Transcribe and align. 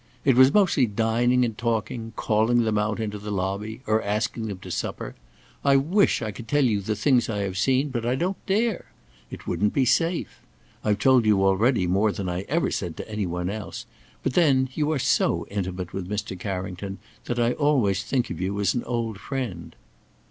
It 0.25 0.35
was 0.35 0.51
mostly 0.51 0.87
dining 0.87 1.45
and 1.45 1.55
talking, 1.55 2.13
calling 2.15 2.63
them 2.63 2.79
out 2.79 2.99
into 2.99 3.19
the 3.19 3.29
lobby 3.29 3.81
or 3.85 4.01
asking 4.01 4.47
them 4.47 4.57
to 4.61 4.71
supper. 4.71 5.13
I 5.63 5.75
wish 5.75 6.23
I 6.23 6.31
could 6.31 6.47
tell 6.47 6.65
you 6.65 6.81
things 6.81 7.29
I 7.29 7.43
have 7.43 7.55
seen, 7.55 7.89
but 7.89 8.03
I 8.03 8.15
don't 8.15 8.43
dare. 8.47 8.85
It 9.29 9.45
wouldn't 9.45 9.73
be 9.75 9.85
safe. 9.85 10.41
I've 10.83 10.97
told 10.97 11.27
you 11.27 11.45
already 11.45 11.85
more 11.85 12.11
than 12.11 12.29
I 12.29 12.45
ever 12.49 12.71
said 12.71 12.97
to 12.97 13.07
any 13.07 13.27
one 13.27 13.47
else; 13.51 13.85
but 14.23 14.33
then 14.33 14.69
you 14.73 14.91
are 14.91 14.97
so 14.97 15.45
intimate 15.51 15.93
with 15.93 16.09
Mr. 16.09 16.35
Carrington, 16.39 16.97
that 17.25 17.37
I 17.37 17.51
always 17.53 18.03
think 18.03 18.31
of 18.31 18.41
you 18.41 18.59
as 18.59 18.73
an 18.73 18.83
old 18.85 19.19
friend." 19.19 19.75